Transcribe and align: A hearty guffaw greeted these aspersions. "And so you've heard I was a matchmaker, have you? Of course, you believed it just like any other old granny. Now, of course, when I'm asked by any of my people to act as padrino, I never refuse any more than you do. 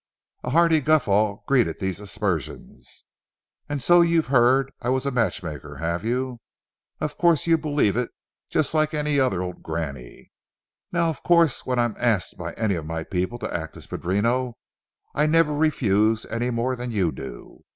A 0.43 0.49
hearty 0.49 0.79
guffaw 0.81 1.43
greeted 1.45 1.77
these 1.77 1.99
aspersions. 1.99 3.05
"And 3.69 3.83
so 3.83 4.01
you've 4.01 4.25
heard 4.33 4.71
I 4.81 4.89
was 4.89 5.05
a 5.05 5.11
matchmaker, 5.11 5.75
have 5.75 6.03
you? 6.03 6.39
Of 6.99 7.19
course, 7.19 7.45
you 7.45 7.55
believed 7.55 7.97
it 7.97 8.09
just 8.49 8.73
like 8.73 8.95
any 8.95 9.19
other 9.19 9.43
old 9.43 9.61
granny. 9.61 10.31
Now, 10.91 11.11
of 11.11 11.21
course, 11.21 11.67
when 11.67 11.77
I'm 11.77 11.93
asked 11.99 12.35
by 12.35 12.53
any 12.53 12.73
of 12.73 12.85
my 12.87 13.03
people 13.03 13.37
to 13.45 13.53
act 13.55 13.77
as 13.77 13.85
padrino, 13.85 14.57
I 15.13 15.27
never 15.27 15.53
refuse 15.53 16.25
any 16.25 16.49
more 16.49 16.75
than 16.75 16.89
you 16.89 17.11
do. 17.11 17.63